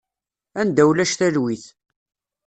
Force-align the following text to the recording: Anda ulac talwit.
Anda 0.59 0.83
ulac 0.89 1.13
talwit. 1.19 1.65